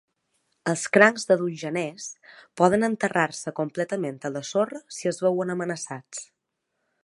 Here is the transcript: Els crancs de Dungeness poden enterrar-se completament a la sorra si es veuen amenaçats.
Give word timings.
Els 0.71 0.85
crancs 0.95 1.25
de 1.31 1.37
Dungeness 1.41 2.07
poden 2.61 2.87
enterrar-se 2.89 3.55
completament 3.61 4.19
a 4.31 4.35
la 4.39 4.45
sorra 4.53 4.85
si 4.99 5.13
es 5.15 5.23
veuen 5.27 5.57
amenaçats. 5.59 6.27